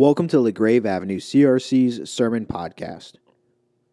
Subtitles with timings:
[0.00, 3.16] Welcome to LaGrave Avenue CRC's Sermon Podcast.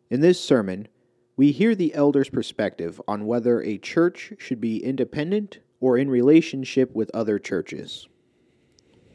[0.10, 0.88] In this sermon,
[1.36, 6.96] we hear the elder's perspective on whether a church should be independent or in relationship
[6.96, 8.08] with other churches.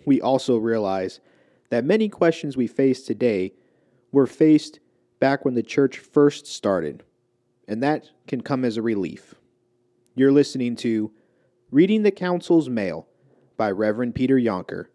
[0.05, 1.21] We also realize
[1.71, 3.55] that many questions we face today
[4.13, 4.79] were faced
[5.19, 7.05] back when the church first started,
[7.67, 9.35] and that can come as a relief.
[10.15, 11.11] You're listening to
[11.71, 13.09] Reading the Council's Mail
[13.57, 14.89] by Reverend Peter Yonker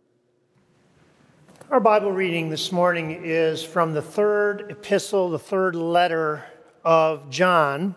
[1.70, 6.46] our Bible reading this morning is from the third epistle, the third letter
[6.86, 7.94] of John,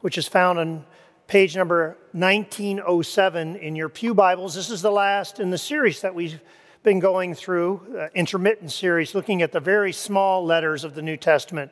[0.00, 0.86] which is found on
[1.26, 4.54] page number 1907 in your Pew Bibles.
[4.54, 6.40] This is the last in the series that we've
[6.82, 11.18] been going through, uh, intermittent series, looking at the very small letters of the New
[11.18, 11.70] Testament.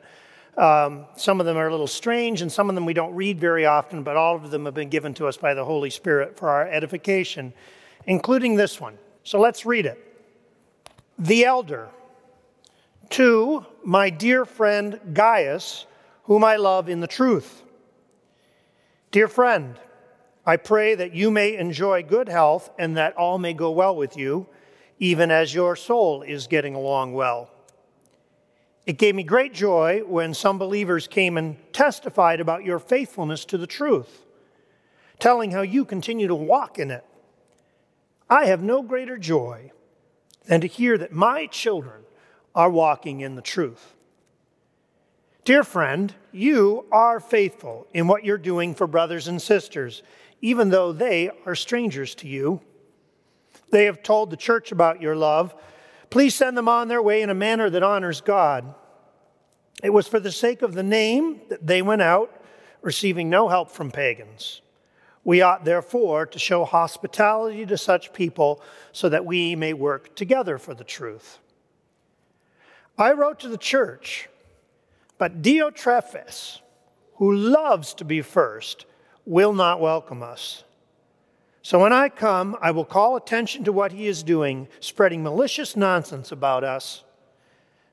[0.55, 3.39] Um, some of them are a little strange, and some of them we don't read
[3.39, 6.37] very often, but all of them have been given to us by the Holy Spirit
[6.37, 7.53] for our edification,
[8.05, 8.99] including this one.
[9.23, 10.08] So let's read it
[11.19, 11.89] the elder,
[13.09, 15.85] to my dear friend Gaius,
[16.23, 17.61] whom I love in the truth.
[19.11, 19.75] Dear friend,
[20.45, 24.15] I pray that you may enjoy good health and that all may go well with
[24.15, 24.47] you,
[24.97, 27.51] even as your soul is getting along well.
[28.85, 33.57] It gave me great joy when some believers came and testified about your faithfulness to
[33.57, 34.25] the truth,
[35.19, 37.05] telling how you continue to walk in it.
[38.29, 39.71] I have no greater joy
[40.49, 42.01] than to hear that my children
[42.55, 43.93] are walking in the truth.
[45.45, 50.01] Dear friend, you are faithful in what you're doing for brothers and sisters,
[50.41, 52.61] even though they are strangers to you.
[53.69, 55.53] They have told the church about your love.
[56.09, 58.73] Please send them on their way in a manner that honors God.
[59.83, 62.43] It was for the sake of the name that they went out,
[62.81, 64.61] receiving no help from pagans.
[65.29, 70.57] We ought, therefore, to show hospitality to such people so that we may work together
[70.57, 71.37] for the truth.
[72.97, 74.27] I wrote to the church,
[75.19, 76.61] but Diotrephes,
[77.17, 78.87] who loves to be first,
[79.23, 80.63] will not welcome us.
[81.61, 85.75] So when I come, I will call attention to what he is doing, spreading malicious
[85.75, 87.03] nonsense about us.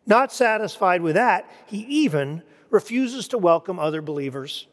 [0.07, 4.69] Not satisfied with that, he even refuses to welcome other believers.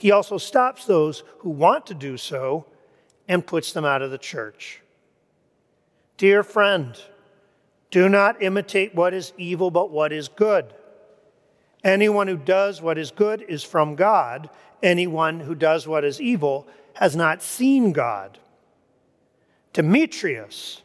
[0.00, 2.64] He also stops those who want to do so
[3.28, 4.80] and puts them out of the church.
[6.16, 6.98] Dear friend,
[7.90, 10.72] do not imitate what is evil, but what is good.
[11.84, 14.48] Anyone who does what is good is from God.
[14.82, 18.38] Anyone who does what is evil has not seen God.
[19.74, 20.80] Demetrius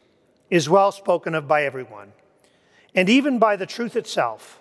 [0.50, 2.12] is well spoken of by everyone,
[2.94, 4.60] and even by the truth itself.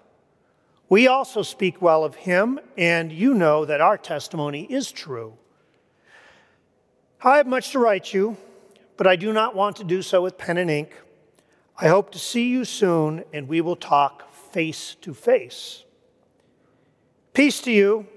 [0.87, 5.33] We also speak well of him, and you know that our testimony is true.
[7.21, 8.37] I have much to write you,
[8.97, 10.91] but I do not want to do so with pen and ink.
[11.77, 15.83] I hope to see you soon, and we will talk face to face.
[17.33, 18.07] Peace to you.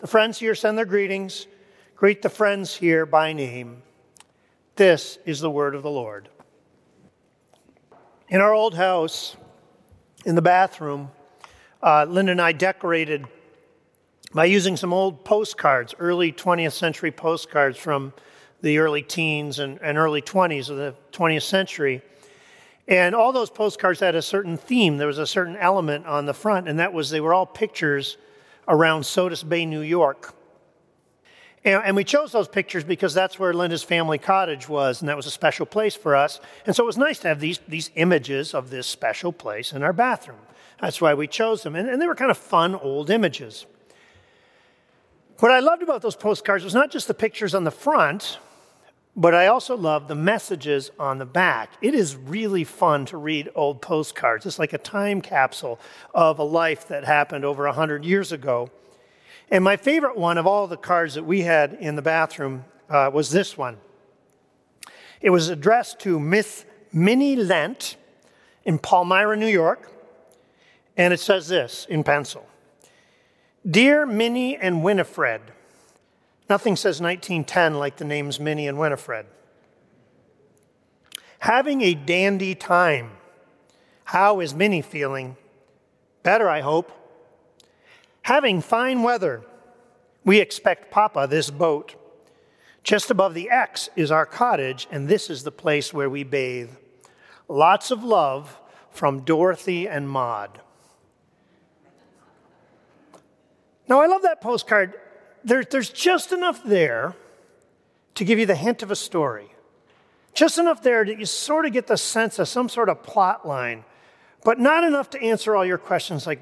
[0.00, 1.46] The friends here send their greetings.
[1.94, 3.82] Greet the friends here by name.
[4.74, 6.28] This is the word of the Lord.
[8.28, 9.36] In our old house,
[10.26, 11.10] in the bathroom,
[11.82, 13.26] uh, Linda and I decorated
[14.32, 18.12] by using some old postcards, early 20th century postcards from
[18.62, 22.02] the early teens and, and early 20s of the 20th century.
[22.88, 24.96] And all those postcards had a certain theme.
[24.96, 28.16] There was a certain element on the front, and that was they were all pictures
[28.68, 30.34] around Sodus Bay, New York.
[31.64, 35.16] And, and, we chose those pictures because that's where Linda's family cottage was, and that
[35.16, 36.40] was a special place for us.
[36.64, 39.82] And so it was nice to have these, these images of this special place in
[39.82, 40.38] our bathroom.
[40.80, 41.74] That's why we chose them.
[41.74, 43.66] And, and they were kind of fun old images.
[45.38, 48.38] What I loved about those postcards was not just the pictures on the front,
[49.14, 51.70] but I also loved the messages on the back.
[51.80, 54.44] It is really fun to read old postcards.
[54.44, 55.80] It's like a time capsule
[56.14, 58.70] of a life that happened over 100 years ago.
[59.50, 63.10] And my favorite one of all the cards that we had in the bathroom uh,
[63.12, 63.78] was this one.
[65.20, 67.96] It was addressed to Miss Minnie Lent
[68.64, 69.90] in Palmyra, New York.
[70.96, 72.46] And it says this in pencil
[73.68, 75.42] Dear Minnie and Winifred,
[76.48, 79.26] nothing says 1910 like the names Minnie and Winifred.
[81.40, 83.10] Having a dandy time.
[84.04, 85.36] How is Minnie feeling?
[86.22, 86.92] Better, I hope.
[88.22, 89.42] Having fine weather.
[90.24, 91.94] We expect Papa this boat.
[92.82, 96.70] Just above the X is our cottage, and this is the place where we bathe.
[97.48, 98.58] Lots of love
[98.90, 100.60] from Dorothy and Maud.
[103.88, 104.94] Now, I love that postcard.
[105.44, 107.14] There, there's just enough there
[108.14, 109.52] to give you the hint of a story.
[110.34, 113.46] Just enough there that you sort of get the sense of some sort of plot
[113.46, 113.84] line
[114.46, 116.38] but not enough to answer all your questions like,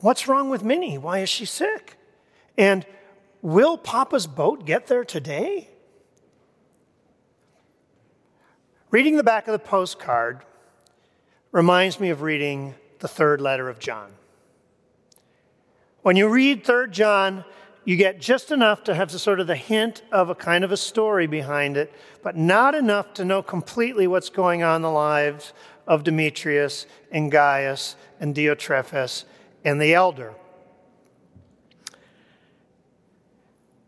[0.00, 0.98] what's wrong with Minnie?
[0.98, 1.96] Why is she sick?
[2.58, 2.84] And
[3.42, 5.70] will Papa's boat get there today?
[8.90, 10.40] Reading the back of the postcard
[11.52, 14.10] reminds me of reading the third letter of John.
[16.04, 17.46] When you read 3 John,
[17.86, 20.76] you get just enough to have sort of the hint of a kind of a
[20.76, 25.54] story behind it, but not enough to know completely what's going on in the lives
[25.86, 29.24] of Demetrius and Gaius and Diotrephes
[29.64, 30.34] and the elder.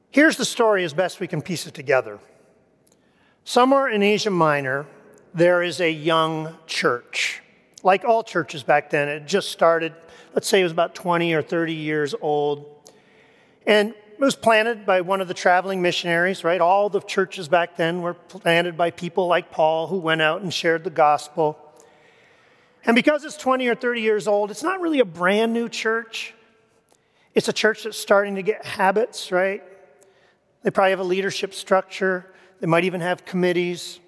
[0.08, 2.18] Here's the story as best we can piece it together.
[3.44, 4.86] Somewhere in Asia Minor,
[5.34, 7.42] there is a young church.
[7.82, 9.94] Like all churches back then, it just started,
[10.34, 12.66] let's say it was about 20 or 30 years old.
[13.66, 16.60] And it was planted by one of the traveling missionaries, right?
[16.60, 20.52] All the churches back then were planted by people like Paul who went out and
[20.52, 21.58] shared the gospel.
[22.86, 26.34] And because it's 20 or 30 years old, it's not really a brand new church.
[27.34, 29.62] It's a church that's starting to get habits, right?
[30.62, 34.00] They probably have a leadership structure, they might even have committees.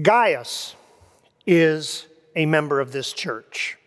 [0.00, 0.75] Gaius
[1.46, 3.78] is a member of this church.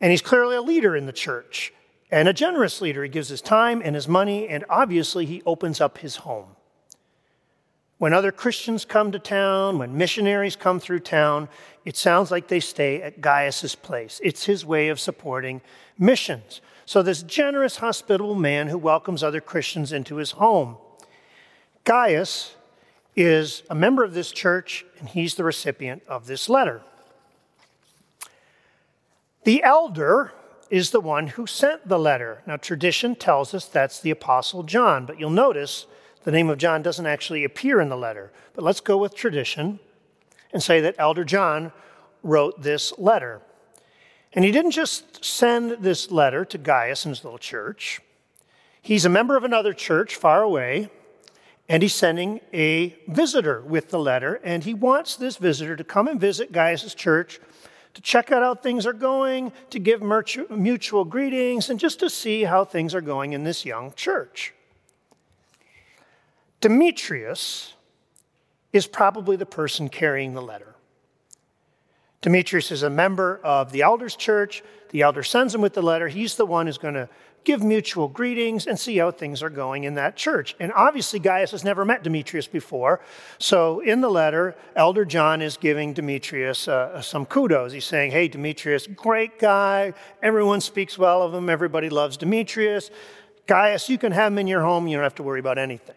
[0.00, 1.72] And he's clearly a leader in the church
[2.10, 3.02] and a generous leader.
[3.02, 6.56] He gives his time and his money, and obviously, he opens up his home.
[7.98, 11.48] When other Christians come to town, when missionaries come through town,
[11.84, 14.20] it sounds like they stay at Gaius's place.
[14.22, 15.62] It's his way of supporting
[15.98, 16.60] missions.
[16.84, 20.76] So, this generous, hospitable man who welcomes other Christians into his home.
[21.84, 22.54] Gaius
[23.16, 26.82] is a member of this church, and he's the recipient of this letter.
[29.44, 30.32] The elder
[30.68, 32.42] is the one who sent the letter.
[32.46, 35.86] Now, tradition tells us that's the Apostle John, but you'll notice
[36.24, 38.32] the name of John doesn't actually appear in the letter.
[38.54, 39.78] But let's go with tradition
[40.52, 41.72] and say that Elder John
[42.22, 43.40] wrote this letter.
[44.32, 48.00] And he didn't just send this letter to Gaius and his little church,
[48.82, 50.90] he's a member of another church far away
[51.68, 56.06] and he's sending a visitor with the letter, and he wants this visitor to come
[56.08, 57.40] and visit Gaius' church
[57.94, 60.02] to check out how things are going, to give
[60.50, 64.52] mutual greetings, and just to see how things are going in this young church.
[66.60, 67.74] Demetrius
[68.72, 70.74] is probably the person carrying the letter.
[72.20, 74.62] Demetrius is a member of the elders' church.
[74.90, 76.08] The elder sends him with the letter.
[76.08, 77.08] He's the one who's going to
[77.46, 80.56] give mutual greetings, and see how things are going in that church.
[80.60, 83.00] And obviously, Gaius has never met Demetrius before.
[83.38, 87.72] So, in the letter, Elder John is giving Demetrius uh, some kudos.
[87.72, 89.94] He's saying, Hey, Demetrius, great guy.
[90.22, 91.48] Everyone speaks well of him.
[91.48, 92.90] Everybody loves Demetrius.
[93.46, 94.88] Gaius, you can have him in your home.
[94.88, 95.94] You don't have to worry about anything.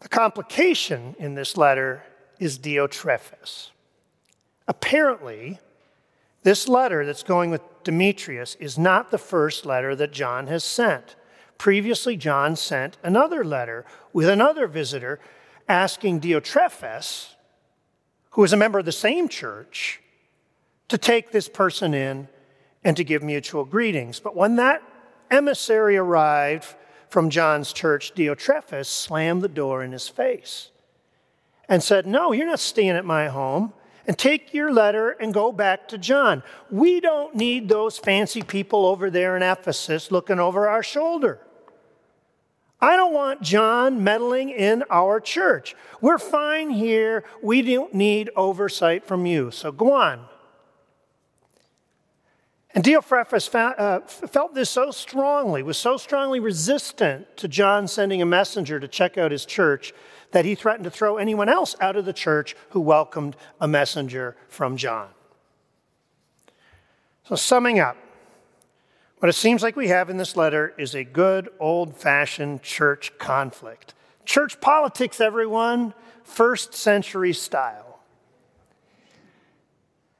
[0.00, 2.02] The complication in this letter
[2.38, 3.68] is Diotrephes.
[4.66, 5.58] Apparently,
[6.44, 11.14] this letter that's going with Demetrius is not the first letter that John has sent.
[11.56, 15.20] Previously, John sent another letter with another visitor
[15.68, 17.34] asking Diotrephes,
[18.30, 20.00] who is a member of the same church,
[20.88, 22.26] to take this person in
[22.82, 24.18] and to give mutual greetings.
[24.18, 24.82] But when that
[25.30, 26.74] emissary arrived
[27.08, 30.70] from John's church, Diotrephes slammed the door in his face
[31.68, 33.72] and said, No, you're not staying at my home
[34.06, 36.42] and take your letter and go back to John.
[36.70, 41.40] We don't need those fancy people over there in Ephesus looking over our shoulder.
[42.80, 45.74] I don't want John meddling in our church.
[46.00, 47.24] We're fine here.
[47.42, 49.50] We don't need oversight from you.
[49.50, 50.26] So go on.
[52.76, 58.26] And Diotrephes uh, felt this so strongly, was so strongly resistant to John sending a
[58.26, 59.94] messenger to check out his church,
[60.32, 64.36] that he threatened to throw anyone else out of the church who welcomed a messenger
[64.48, 65.08] from John.
[67.24, 67.96] So, summing up,
[69.20, 73.16] what it seems like we have in this letter is a good old fashioned church
[73.16, 73.94] conflict.
[74.26, 77.85] Church politics, everyone, first century style.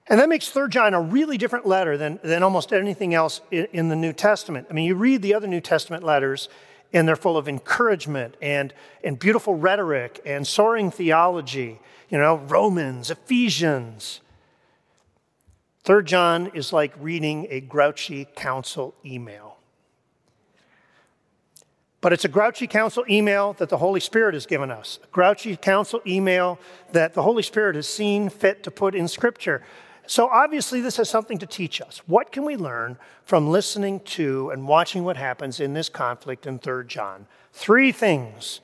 [0.08, 3.66] And that makes 3 John a really different letter than, than almost anything else in,
[3.72, 4.68] in, the New Testament.
[4.70, 6.48] I mean, you read the other New Testament letters,
[6.92, 8.72] and they're full of encouragement and,
[9.02, 14.20] and beautiful rhetoric and soaring theology, you know, Romans, Ephesians.
[15.82, 19.56] 3 John is like reading a grouchy council email.
[22.00, 25.56] But it's a grouchy council email that the Holy Spirit has given us, a grouchy
[25.56, 26.60] council email
[26.92, 29.64] that the Holy Spirit has seen fit to put in Scripture.
[30.06, 32.00] So, obviously, this has something to teach us.
[32.06, 36.58] What can we learn from listening to and watching what happens in this conflict in
[36.58, 37.26] 3 John?
[37.52, 38.60] Three things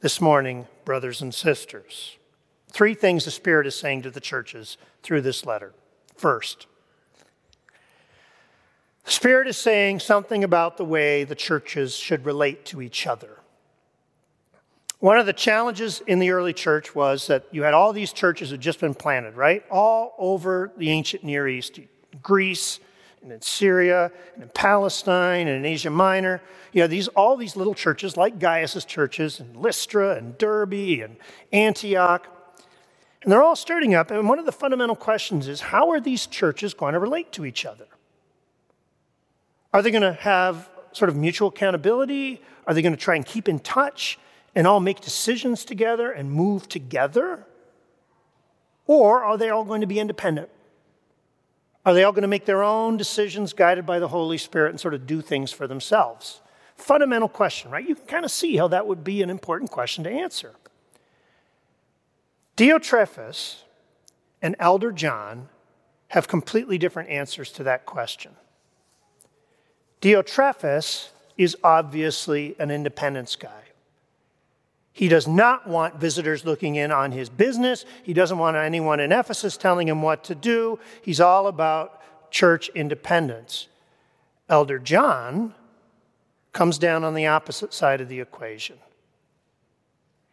[0.00, 2.16] this morning, brothers and sisters.
[2.68, 5.72] Three things the Spirit is saying to the churches through this letter.
[6.16, 6.66] First,
[9.04, 13.38] the Spirit is saying something about the way the churches should relate to each other.
[14.98, 18.48] One of the challenges in the early church was that you had all these churches
[18.48, 19.62] that had just been planted, right?
[19.70, 21.78] All over the ancient Near East,
[22.22, 22.80] Greece,
[23.22, 26.40] and in Syria, and in Palestine, and in Asia Minor.
[26.72, 31.16] You know, these, all these little churches, like Gaius' churches, and Lystra, and Derbe, and
[31.52, 32.26] Antioch.
[33.22, 34.10] And they're all starting up.
[34.10, 37.44] And one of the fundamental questions is how are these churches going to relate to
[37.44, 37.86] each other?
[39.74, 42.40] Are they going to have sort of mutual accountability?
[42.66, 44.18] Are they going to try and keep in touch
[44.56, 47.46] and all make decisions together and move together?
[48.86, 50.48] Or are they all going to be independent?
[51.84, 54.80] Are they all going to make their own decisions guided by the Holy Spirit and
[54.80, 56.40] sort of do things for themselves?
[56.74, 57.86] Fundamental question, right?
[57.86, 60.54] You can kind of see how that would be an important question to answer.
[62.56, 63.56] Diotrephes
[64.40, 65.48] and Elder John
[66.08, 68.32] have completely different answers to that question.
[70.00, 73.65] Diotrephes is obviously an independence guy.
[74.96, 77.84] He does not want visitors looking in on his business.
[78.02, 80.78] He doesn't want anyone in Ephesus telling him what to do.
[81.02, 82.00] He's all about
[82.30, 83.68] church independence.
[84.48, 85.54] Elder John
[86.52, 88.78] comes down on the opposite side of the equation.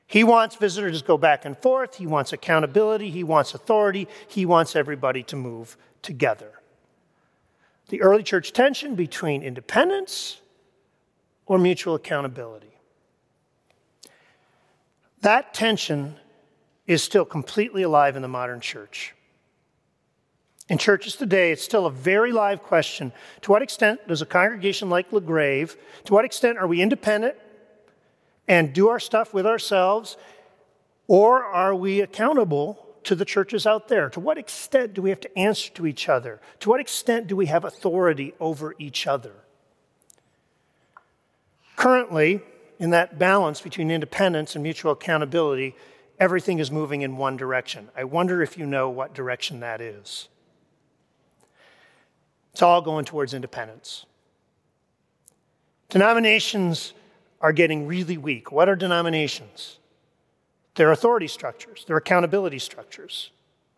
[0.08, 1.96] He wants visitors to go back and forth.
[1.96, 3.10] He wants accountability.
[3.10, 4.08] He wants authority.
[4.28, 6.62] He wants everybody to move together
[7.90, 10.42] the early church tension between independence
[11.46, 12.73] or mutual accountability.
[15.24, 16.18] That tension
[16.86, 19.16] is still completely alive in the modern church.
[20.68, 23.14] In churches today, it's still a very live question.
[23.44, 27.36] To what extent does a congregation like LaGrave, to what extent are we independent
[28.50, 30.18] and do our stuff with ourselves,
[31.08, 34.10] or are we accountable to the churches out there?
[34.10, 36.42] To what extent do we have to answer to each other?
[36.60, 39.36] To what extent do we have authority over each other?
[41.78, 42.42] Currently,
[42.84, 45.74] in that balance between independence and mutual accountability,
[46.20, 47.88] everything is moving in one direction.
[47.96, 50.28] I wonder if you know what direction that is.
[52.52, 54.06] It's all going towards independence.
[55.88, 56.94] Denominations
[57.40, 58.52] are getting really weak.
[58.52, 59.78] What are denominations?
[60.76, 63.32] They're authority structures, they're accountability structures,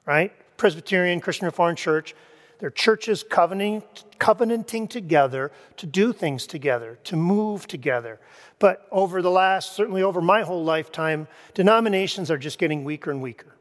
[0.08, 0.34] right?
[0.58, 2.16] Presbyterian, Christian Reformed Church,
[2.60, 3.84] they're churches covenanting,
[4.18, 8.20] covenanting together to do things together, to move together.
[8.60, 13.22] But over the last, certainly over my whole lifetime, denominations are just getting weaker and
[13.22, 13.56] weaker.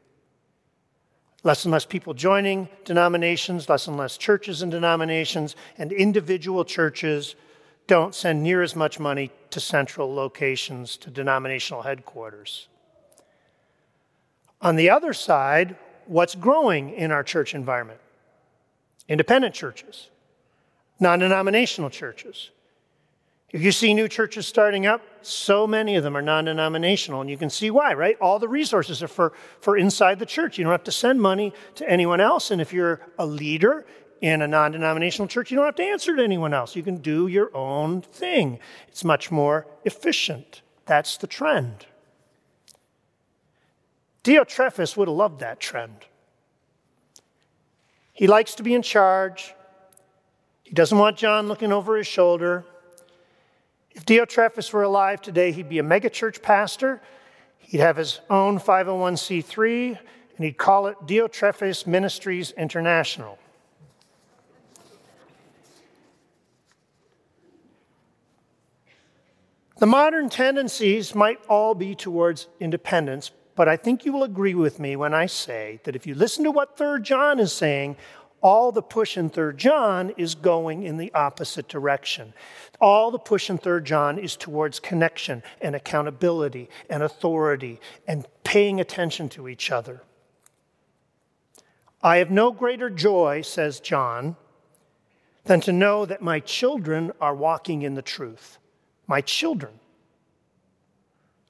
[1.43, 7.35] Less and less people joining denominations, less and less churches and denominations, and individual churches
[7.87, 12.67] don't send near as much money to central locations, to denominational headquarters.
[14.61, 15.75] On the other side,
[16.07, 17.99] what's growing in our church environment?
[19.07, 20.09] Independent churches,
[20.99, 22.49] non denominational churches.
[23.51, 27.29] If you see new churches starting up, so many of them are non denominational, and
[27.29, 28.17] you can see why, right?
[28.19, 30.57] All the resources are for, for inside the church.
[30.57, 32.51] You don't have to send money to anyone else.
[32.51, 33.85] And if you're a leader
[34.21, 36.75] in a non denominational church, you don't have to answer to anyone else.
[36.75, 38.59] You can do your own thing.
[38.87, 40.61] It's much more efficient.
[40.85, 41.85] That's the trend.
[44.23, 46.07] Diotrephes would have loved that trend.
[48.15, 49.53] He likes to be in charge.
[50.63, 52.63] He doesn't want John looking over his shoulder.
[53.91, 57.01] If Diotrephes were alive today, he'd be a megachurch pastor.
[57.59, 59.99] He'd have his own 501c3,
[60.37, 63.37] and he'd call it Diotrephes Ministries International.
[69.77, 74.79] The modern tendencies might all be towards independence, but I think you will agree with
[74.79, 77.95] me when I say that if you listen to what 3rd John is saying,
[78.41, 82.33] all the push in 3rd John is going in the opposite direction.
[82.79, 88.79] All the push in 3rd John is towards connection and accountability and authority and paying
[88.79, 90.03] attention to each other.
[92.03, 94.35] I have no greater joy, says John,
[95.45, 98.59] than to know that my children are walking in the truth.
[99.07, 99.79] My children.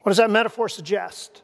[0.01, 1.41] What does that metaphor suggest?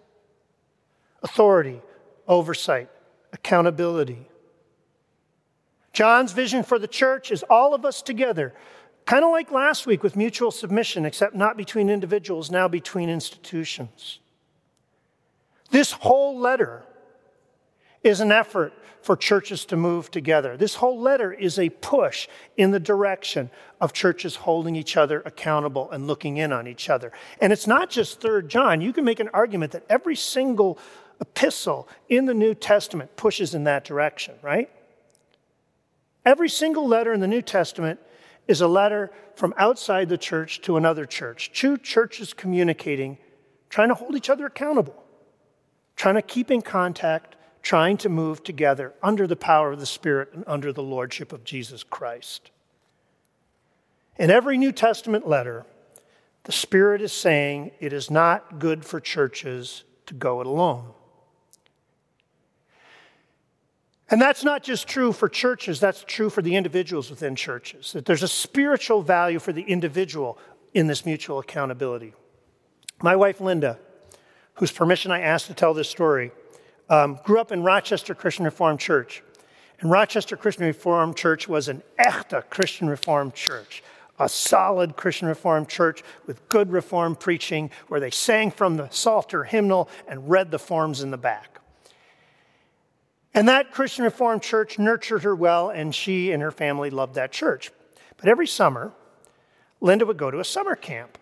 [1.21, 1.81] Authority,
[2.27, 2.89] oversight,
[3.33, 4.27] accountability.
[5.93, 8.53] John's vision for the church is all of us together,
[9.05, 14.19] kind of like last week with mutual submission, except not between individuals, now between institutions.
[15.69, 16.83] This whole letter
[18.03, 20.55] is an effort for churches to move together.
[20.55, 23.49] This whole letter is a push in the direction
[23.79, 27.11] of churches holding each other accountable and looking in on each other.
[27.39, 28.81] And it's not just 3rd John.
[28.81, 30.77] You can make an argument that every single
[31.21, 34.69] epistle in the New Testament pushes in that direction, right?
[36.25, 37.99] Every single letter in the New Testament
[38.47, 41.51] is a letter from outside the church to another church.
[41.53, 43.17] Two churches communicating,
[43.69, 45.03] trying to hold each other accountable,
[45.95, 50.29] trying to keep in contact, trying to move together under the power of the Spirit
[50.33, 52.51] and under the lordship of Jesus Christ.
[54.17, 55.65] In every New Testament letter,
[56.43, 60.93] the Spirit is saying it is not good for churches to go it alone.
[64.11, 67.93] And that's not just true for churches, that's true for the individuals within churches.
[67.93, 70.37] That there's a spiritual value for the individual
[70.73, 72.13] in this mutual accountability.
[73.01, 73.79] My wife, Linda,
[74.55, 76.31] whose permission I asked to tell this story,
[76.89, 79.23] um, grew up in Rochester Christian Reformed Church.
[79.79, 83.81] And Rochester Christian Reformed Church was an echte Christian Reformed church,
[84.19, 89.45] a solid Christian Reformed church with good Reformed preaching, where they sang from the Psalter
[89.45, 91.60] hymnal and read the forms in the back.
[93.33, 97.31] And that Christian Reformed church nurtured her well, and she and her family loved that
[97.31, 97.71] church.
[98.17, 98.91] But every summer,
[99.79, 101.17] Linda would go to a summer camp.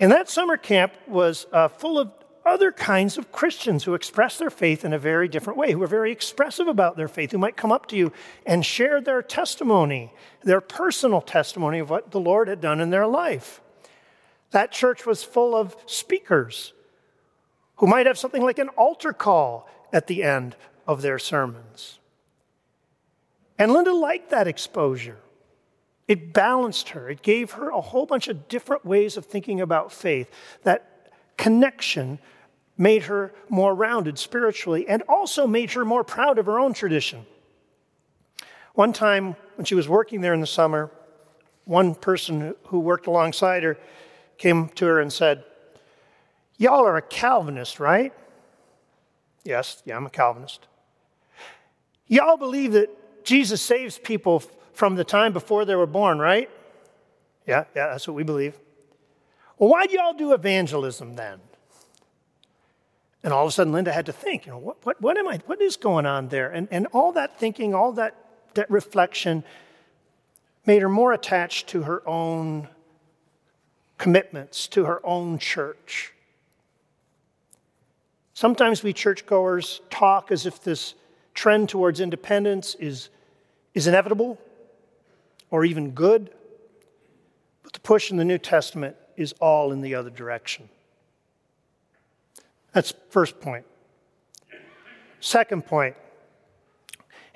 [0.00, 2.10] And that summer camp was uh, full of
[2.44, 5.86] other kinds of Christians who expressed their faith in a very different way, who were
[5.86, 8.12] very expressive about their faith, who might come up to you
[8.44, 10.12] and share their testimony,
[10.42, 13.60] their personal testimony of what the Lord had done in their life.
[14.50, 16.72] That church was full of speakers
[17.76, 20.56] who might have something like an altar call at the end
[20.86, 21.98] of their sermons.
[23.58, 25.18] And Linda liked that exposure.
[26.08, 29.92] It balanced her, it gave her a whole bunch of different ways of thinking about
[29.92, 30.30] faith.
[30.62, 32.18] That connection
[32.76, 37.24] made her more rounded spiritually and also made her more proud of her own tradition.
[38.74, 40.90] One time when she was working there in the summer,
[41.64, 43.78] one person who worked alongside her
[44.38, 45.44] came to her and said,
[46.56, 48.12] Y'all are a Calvinist, right?
[49.44, 50.66] Yes, yeah, I'm a Calvinist.
[52.06, 56.50] Y'all believe that Jesus saves people from the time before they were born, right?
[57.46, 58.58] Yeah, yeah, that's what we believe.
[59.58, 61.40] Well, why do y'all do evangelism then?
[63.24, 65.28] And all of a sudden, Linda had to think, you know, what, what, what am
[65.28, 66.50] I, what is going on there?
[66.50, 68.16] And, and all that thinking, all that,
[68.54, 69.44] that reflection
[70.66, 72.68] made her more attached to her own
[73.98, 76.12] commitments, to her own church.
[78.42, 80.94] Sometimes we churchgoers talk as if this
[81.32, 83.08] trend towards independence is,
[83.72, 84.36] is inevitable
[85.52, 86.28] or even good,
[87.62, 90.68] but the push in the New Testament is all in the other direction.
[92.72, 93.64] That's first point.
[95.20, 95.94] Second point.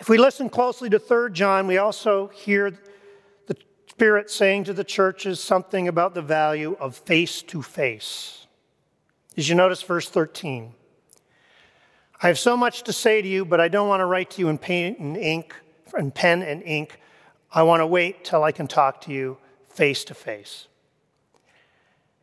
[0.01, 2.77] If we listen closely to 3 John, we also hear
[3.47, 8.49] the Spirit saying to the churches something about the value of face to face.
[9.37, 10.73] Did you notice verse 13?
[12.23, 14.41] I have so much to say to you, but I don't want to write to
[14.41, 15.55] you in pen and ink,
[15.97, 16.99] in pen and ink.
[17.53, 19.37] I want to wait till I can talk to you
[19.69, 20.67] face to face.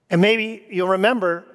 [0.09, 1.45] And maybe you'll remember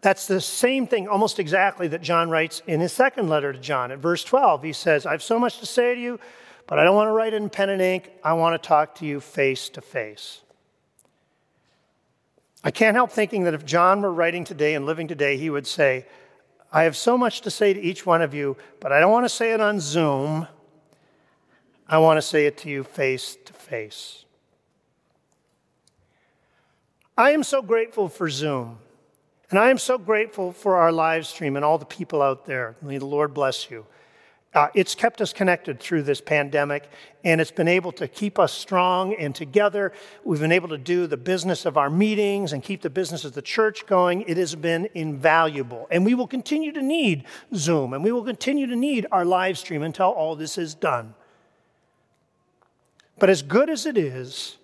[0.00, 3.90] that's the same thing, almost exactly, that John writes in his second letter to John.
[3.90, 6.20] At verse 12, he says, I have so much to say to you,
[6.66, 8.10] but I don't want to write it in pen and ink.
[8.22, 10.42] I want to talk to you face to face.
[12.62, 15.66] I can't help thinking that if John were writing today and living today, he would
[15.66, 16.06] say,
[16.76, 19.24] I have so much to say to each one of you, but I don't want
[19.24, 20.46] to say it on Zoom.
[21.88, 24.26] I want to say it to you face to face.
[27.16, 28.76] I am so grateful for Zoom.
[29.48, 32.76] And I am so grateful for our live stream and all the people out there.
[32.82, 33.86] May the Lord bless you.
[34.56, 36.88] Uh, it's kept us connected through this pandemic,
[37.24, 39.92] and it's been able to keep us strong and together.
[40.24, 43.34] We've been able to do the business of our meetings and keep the business of
[43.34, 44.22] the church going.
[44.22, 45.86] It has been invaluable.
[45.90, 49.58] And we will continue to need Zoom, and we will continue to need our live
[49.58, 51.14] stream until all this is done.
[53.18, 54.56] But as good as it is,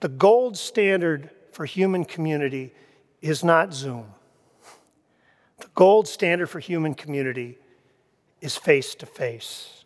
[0.00, 2.74] the gold standard for human community
[3.22, 4.06] is not Zoom.
[5.58, 7.58] The gold standard for human community
[8.40, 9.84] is face to face.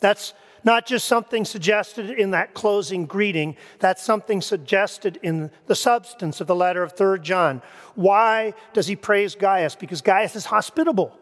[0.00, 6.40] That's not just something suggested in that closing greeting, that's something suggested in the substance
[6.40, 7.62] of the letter of 3 John.
[7.94, 9.76] Why does he praise Gaius?
[9.76, 11.18] Because Gaius is hospitable.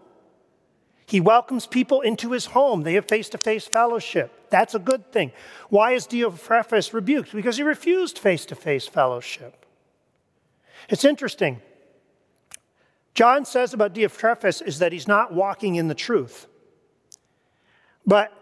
[1.06, 2.82] He welcomes people into his home.
[2.82, 4.32] They have face to face fellowship.
[4.50, 5.32] That's a good thing.
[5.68, 7.32] Why is Diotrephes rebuked?
[7.32, 9.66] Because he refused face to face fellowship.
[10.88, 11.60] It's interesting.
[13.14, 16.46] John says about Diotrephes is that he's not walking in the truth.
[18.06, 18.32] But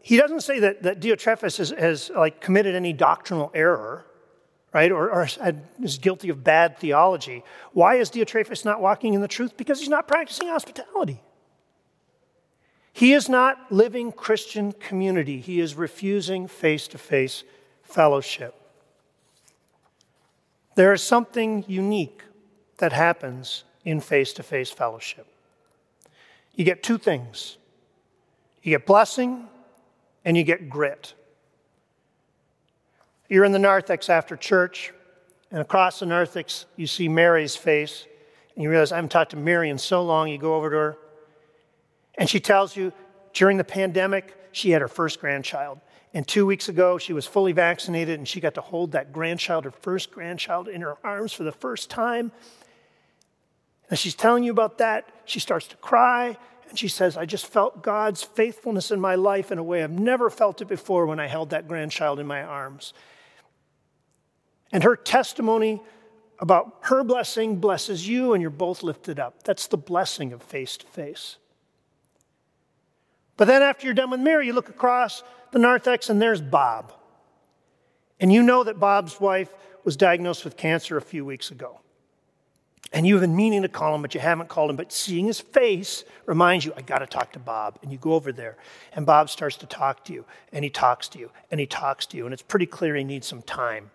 [0.00, 4.04] he doesn't say that, that Diotrephes has, has like committed any doctrinal error,
[4.74, 4.92] right?
[4.92, 5.28] Or, or
[5.82, 7.42] is guilty of bad theology.
[7.72, 9.56] Why is Diotrephes not walking in the truth?
[9.56, 11.22] Because he's not practicing hospitality.
[12.92, 15.40] He is not living Christian community.
[15.40, 17.44] He is refusing face to face
[17.82, 18.54] fellowship.
[20.74, 22.22] There is something unique
[22.78, 25.26] that happens in face to face fellowship.
[26.54, 27.56] You get two things
[28.62, 29.48] you get blessing
[30.24, 31.14] and you get grit.
[33.28, 34.92] You're in the narthex after church,
[35.50, 38.06] and across the narthex, you see Mary's face,
[38.54, 40.28] and you realize, I haven't talked to Mary in so long.
[40.28, 40.98] You go over to her,
[42.16, 42.92] and she tells you
[43.32, 45.80] during the pandemic, she had her first grandchild.
[46.14, 49.64] And two weeks ago, she was fully vaccinated, and she got to hold that grandchild,
[49.64, 52.32] her first grandchild, in her arms for the first time.
[53.92, 55.06] And she's telling you about that.
[55.26, 56.38] She starts to cry,
[56.70, 59.90] and she says, I just felt God's faithfulness in my life in a way I've
[59.90, 62.94] never felt it before when I held that grandchild in my arms.
[64.72, 65.82] And her testimony
[66.38, 69.42] about her blessing blesses you, and you're both lifted up.
[69.42, 71.36] That's the blessing of face to face.
[73.36, 76.94] But then after you're done with Mary, you look across the narthex, and there's Bob.
[78.18, 79.52] And you know that Bob's wife
[79.84, 81.82] was diagnosed with cancer a few weeks ago.
[82.92, 84.76] And you've been meaning to call him, but you haven't called him.
[84.76, 87.78] But seeing his face reminds you, I got to talk to Bob.
[87.82, 88.56] And you go over there,
[88.92, 92.04] and Bob starts to talk to you, and he talks to you, and he talks
[92.06, 92.26] to you.
[92.26, 93.90] And it's pretty clear he needs some time.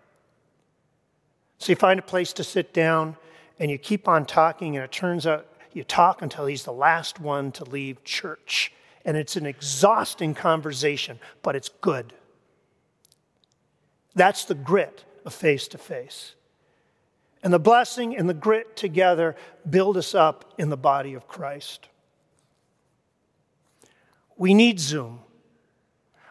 [1.58, 3.16] So you find a place to sit down
[3.60, 7.20] and you keep on talking, and it turns out you talk until he's the last
[7.20, 8.72] one to leave church.
[9.04, 12.12] And it's an exhausting conversation, but it's good.
[14.14, 16.34] That's the grit of face to face.
[17.42, 19.36] And the blessing and the grit together
[19.68, 21.88] build us up in the body of Christ.
[24.36, 25.20] We need Zoom.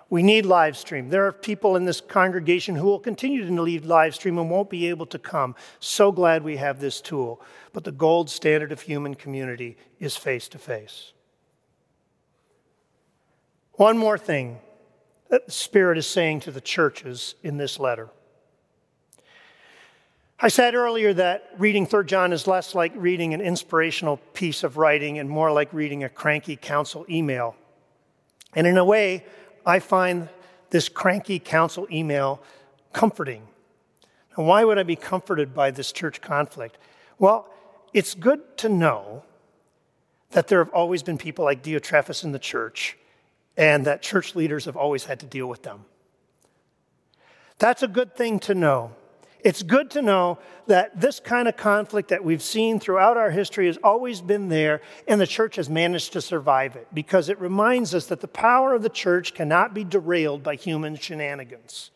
[0.09, 1.09] We need live stream.
[1.09, 4.69] There are people in this congregation who will continue to need live stream and won't
[4.69, 5.53] be able to come.
[5.79, 7.41] So glad we have this tool.
[7.73, 11.11] But the gold standard of human community is face to face.
[13.73, 14.59] One more thing
[15.29, 18.09] that the Spirit is saying to the churches in this letter.
[20.39, 24.77] I said earlier that reading 3 John is less like reading an inspirational piece of
[24.77, 27.55] writing and more like reading a cranky council email.
[28.53, 29.25] And in a way,
[29.65, 30.29] I find
[30.69, 32.39] this cranky council email
[32.93, 33.47] comforting.
[34.35, 36.77] And why would I be comforted by this church conflict?
[37.17, 37.49] Well,
[37.91, 39.23] it's good to know
[40.31, 42.95] that there have always been people like Diotrephes in the church
[43.55, 45.85] and that church leaders have always had to deal with them.
[47.57, 48.91] That's a good thing to know.
[49.47, 53.67] It's good to know that this kind of conflict that we've seen throughout our history
[53.67, 57.95] has always been there, and the church has managed to survive it because it reminds
[57.95, 61.91] us that the power of the church cannot be derailed by human shenanigans.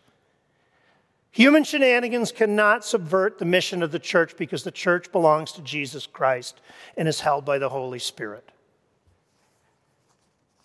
[1.32, 6.08] Human shenanigans cannot subvert the mission of the church because the church belongs to Jesus
[6.08, 6.62] Christ
[6.96, 8.50] and is held by the Holy Spirit.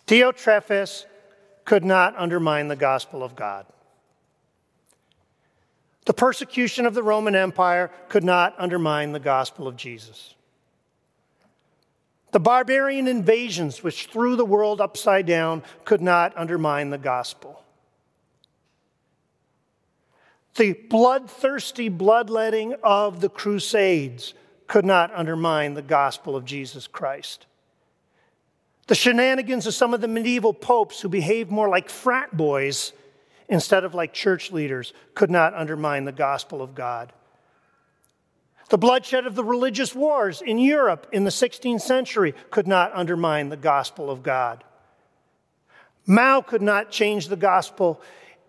[0.07, 1.03] Diotrephes
[1.65, 3.65] could not undermine the gospel of God.
[6.07, 10.35] The persecution of the Roman Empire could not undermine the gospel of Jesus.
[12.31, 17.61] The barbarian invasions which threw the world upside down could not undermine the gospel.
[20.55, 24.33] The bloodthirsty bloodletting of the Crusades
[24.65, 27.47] could not undermine the gospel of Jesus Christ.
[28.87, 32.93] The shenanigans of some of the medieval popes who behaved more like frat boys
[33.49, 37.13] instead of like church leaders, could not undermine the gospel of God.
[38.69, 43.49] The bloodshed of the religious wars in Europe in the 16th century could not undermine
[43.49, 44.63] the gospel of God.
[46.05, 48.01] Mao could not change the gospel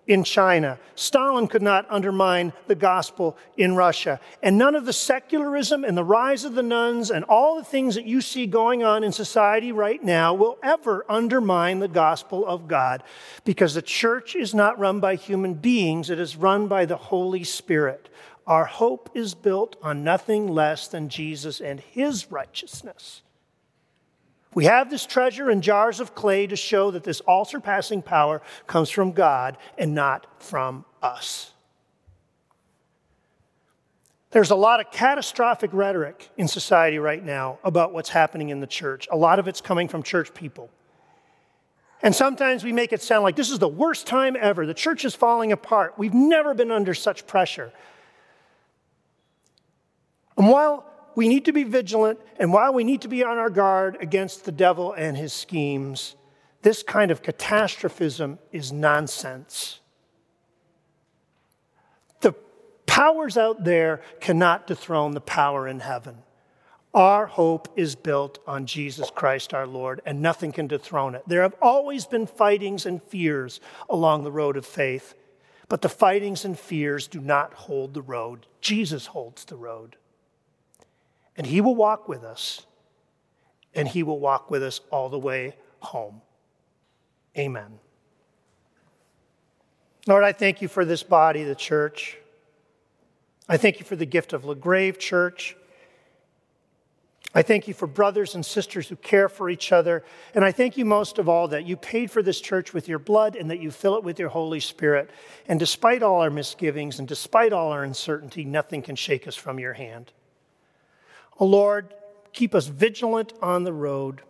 [0.09, 0.81] in China.
[0.94, 4.18] Stalin could not undermine the gospel in Russia.
[4.42, 7.94] And none of the secularism and the rise of the nones and all the things
[7.94, 12.66] that you see going on in society right now will ever undermine the gospel of
[12.66, 13.03] God
[13.44, 17.44] because the church is not run by human beings, it is run by the Holy
[17.44, 18.09] Spirit.
[18.47, 23.21] Our hope is built on nothing less than Jesus and his righteousness.
[24.55, 28.43] We have this treasure in jars of clay to show that this all surpassing power
[28.67, 31.53] comes from God and not from us.
[34.31, 38.67] There's a lot of catastrophic rhetoric in society right now about what's happening in the
[38.67, 39.09] church.
[39.11, 40.71] A lot of it's coming from church people.
[42.03, 44.67] And sometimes we make it sound like this is the worst time ever.
[44.67, 45.95] The church is falling apart.
[45.97, 47.73] We've never been under such pressure.
[50.37, 50.88] And while
[51.18, 54.44] we need to be vigilant, and while we need to be on our guard against
[54.44, 56.14] the devil and his schemes,
[56.62, 59.81] this kind of catastrophism is nonsense.
[62.20, 62.35] The
[62.87, 66.18] powers out there cannot dethrone the power in heaven.
[66.94, 71.24] Our hope is built on Jesus Christ our Lord, and nothing can dethrone it.
[71.26, 73.59] There have always been fightings and fears
[73.90, 75.16] along the road of faith,
[75.68, 78.46] but the fightings and fears do not hold the road.
[78.61, 79.96] Jesus holds the road.
[81.38, 82.66] And He will walk with us,
[83.74, 86.20] and He will walk with us all the way home.
[87.38, 87.79] Amen.
[90.07, 92.18] Lord, I thank you for this body, the church.
[93.48, 95.57] I thank you for the gift of LaGrave Church.
[97.35, 100.03] I thank you for brothers and sisters who care for each other.
[100.35, 102.98] And I thank you most of all that you paid for this church with your
[102.98, 105.11] blood and that you fill it with your Holy Spirit.
[105.46, 109.59] And despite all our misgivings and despite all our uncertainty, nothing can shake us from
[109.59, 110.11] your hand.
[111.38, 111.94] Oh Lord,
[112.33, 114.22] keep us vigilant on the road.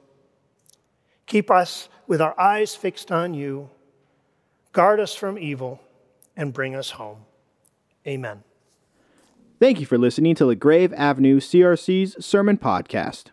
[1.26, 3.70] Keep us with our eyes fixed on you.
[4.72, 5.80] Guard us from evil
[6.36, 7.24] and bring us home.
[8.06, 8.42] Amen.
[9.60, 13.30] Thank you for listening to LaGrave Avenue CRC's Sermon Podcast.